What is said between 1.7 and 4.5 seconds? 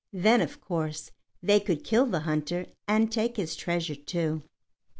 kill the hunter and take his treasure too.